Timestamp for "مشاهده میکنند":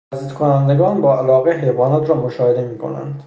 2.15-3.19